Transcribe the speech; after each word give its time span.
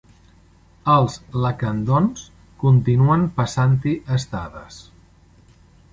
Els 0.93 1.17
lacandons 1.43 2.23
continuen 2.65 3.27
passant-hi 3.39 3.97
estades. 4.19 4.85